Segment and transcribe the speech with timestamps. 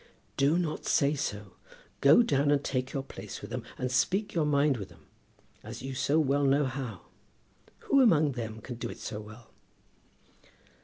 [0.35, 1.57] "Do not say so.
[1.99, 5.05] Go down and take your place with them, and speak your mind with them,
[5.61, 7.01] as you so well know how.
[7.81, 9.51] Who among them can do it so well?"